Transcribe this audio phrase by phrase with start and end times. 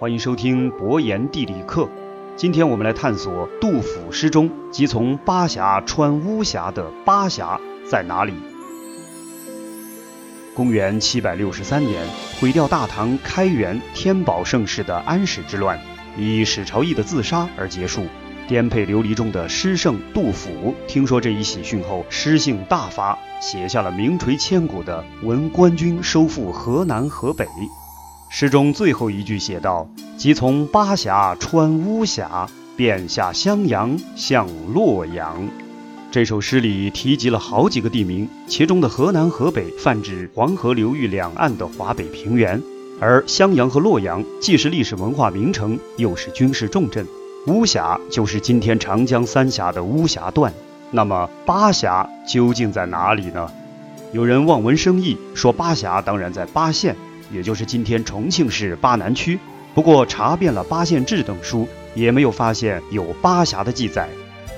[0.00, 1.86] 欢迎收听博言地理课。
[2.34, 8.32] 今天我们来探索杜甫诗中即从巴峡穿巫峡的巴峡在哪里。
[10.54, 12.02] 公元七百六十三年，
[12.40, 15.78] 毁掉大唐开元天宝盛世的安史之乱，
[16.16, 18.06] 以史朝义的自杀而结束。
[18.48, 27.44] 颠沛流离中的诗圣杜甫，听说这一喜讯后，诗兴大发，写下了名垂千古的《闻官军收复河南河北》。
[28.32, 35.48] 诗中最后一句写道：“即从巴峡穿巫峡，便下襄阳向洛阳。”
[36.12, 42.62] 这首诗里提及了好几个地名，其中的河南、河北泛指黄河流域两岸的华北平原，
[43.00, 47.04] 而襄阳和洛阳既是历史文化名城，又是军事重镇。
[47.48, 50.54] 巫峡就是今天长江三峡的巫峡段，
[50.92, 53.50] 那么巴峡究竟在哪里呢？
[54.12, 56.94] 有人望文生义说巴峡当然在巴县，
[57.32, 59.38] 也就是今天重庆市巴南区。
[59.74, 64.08] 不过查遍了《巴县志》等书，也没有发现有巴峡的记载。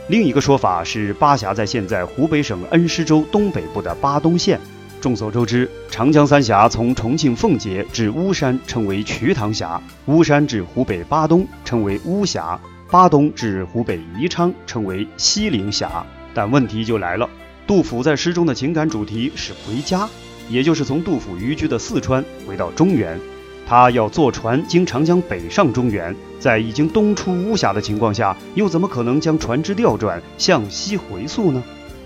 [0.08, 4.58] 另一个说法是巴峡在现在湖北省恩施州东北部的巴东县。
[5.00, 12.58] 众所周知，长江三峡从重庆奉节至巫山称为瞿塘峡，巫山至湖北巴东称为巫峡。
[12.88, 17.28] 巴东至湖北宜昌称为西陵峡，但问题就来了。
[17.66, 20.08] 杜甫在诗中的情感主题是回家，
[20.48, 23.18] 也就是从杜甫寓居的四川回到中原。
[23.66, 31.62] 他要坐船经长江北上中原，在已经东出巫峡的情况下，又怎么可能将船只调转向西回溯呢？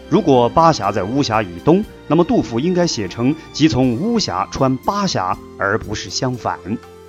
[0.09, 6.57] 如果巴峡在巫峡以东，那么杜甫应该写成即从巫峡穿巴峡，而不是相反。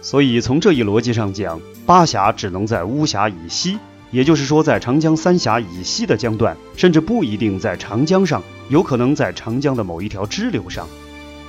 [0.02, 3.78] 所以从这一逻辑上讲，巴峡只能在巫峡以西，
[4.10, 10.88] 也就是说，在长江三峡以西的江段，甚至不一定在长江上，有可能在长江的某一条支流上。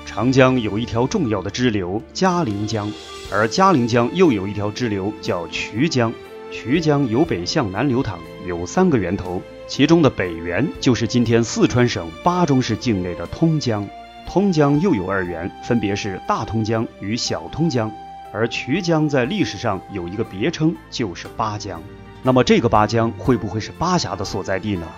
[0.09, 2.91] 长江有一条重要的支流嘉陵江，
[3.31, 6.11] 而嘉陵江又有一条支流叫渠江。
[6.51, 13.87] 渠江由北向南流淌，有三个源头，其中的北源就是今天四川省巴中市境内的通江。
[14.27, 17.93] 通江又有二源，分别是大通江与小通江。
[18.33, 21.83] 而渠江在历史上有一个别称，就是巴江。
[22.23, 24.89] 那么这个巴江会不会是巴峡的所在地呢？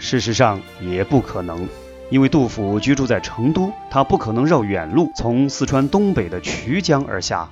[0.00, 1.68] 事实上也不可能，
[2.10, 7.48] 因为杜甫居住在成都，他不可能绕远路从四川东北的渠江而下。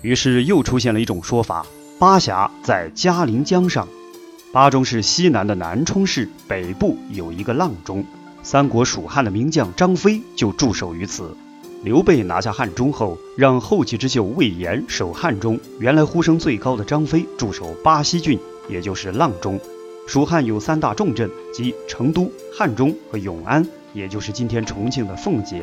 [0.00, 1.66] 于是又出现了一种说法：
[1.98, 3.88] 巴峡在嘉陵江上。
[4.52, 8.04] 巴中是西南的南充市，北部有一个阆中。
[8.42, 11.36] 三国蜀汉的名将张飞就驻守于此。
[11.82, 15.58] 刘备拿下汉中后，让后起之秀魏延守汉中。
[15.80, 18.38] 原来呼声最高的张飞驻守巴西郡，
[18.68, 19.58] 也就是阆中。
[20.06, 25.62] 蜀汉有三大重镇，即成都、汉中和永安，也就是今天重庆的奉节。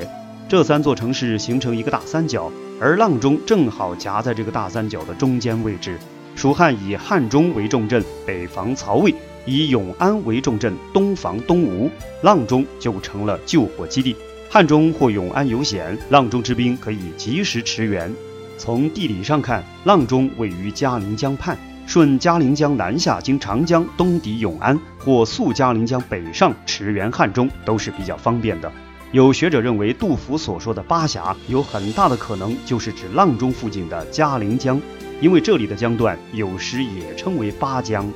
[0.49, 2.51] 这三座城市形成一个大三角，
[2.81, 5.99] 而阆中正好夹在这个大三角的中间位置。
[6.35, 9.13] 蜀汉以汉中为重镇，北防曹魏；
[9.45, 11.87] 以永安为重镇，东防东吴。
[12.23, 14.15] 阆中就成了救火基地。
[14.49, 18.11] 汉中或永安有险，阆中之兵可以及时驰援。
[18.57, 21.55] 从地理上看，阆中位于嘉陵江畔，
[21.85, 28.71] 顺嘉陵江南下，经长江东抵永安，或溯嘉陵江北上驰援汉中，都是比较方便的。
[29.11, 34.81] 有学者认为，杜甫所说的巴峡有很大的可能就是指阆中附近的嘉陵江，
[35.21, 38.09] 因为这里的江段有时也称为巴江。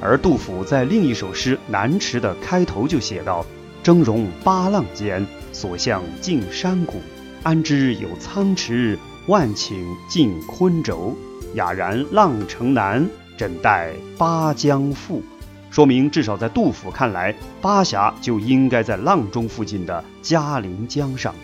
[0.00, 3.44] 而杜甫在另一首诗《南池》的开头就写道
[3.82, 7.00] ：“峥嵘八浪间。”所向尽山谷，
[7.42, 8.98] 安知有苍池？
[9.26, 9.74] 万顷
[10.08, 11.16] 尽昆轴。
[11.54, 15.22] 哑然浪城南，枕待巴江复？
[15.70, 21.34] 说明至少在杜甫看来，巴峡就应该在阆中附近的嘉陵江上。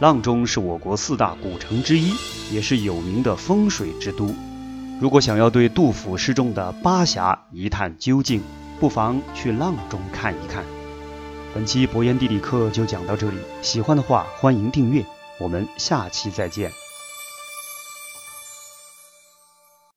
[0.00, 2.12] 阆中是我国四大古城之一，
[2.52, 4.34] 也是有名的风水之都。
[5.00, 8.40] 如果想要对杜甫诗中的巴峡一探究竟，
[8.80, 10.64] 不妨去阆中看一看。
[11.54, 15.04] 本期博言地理课就讲到这里，喜欢的话欢迎订阅，
[15.38, 16.81] 我们下期再见。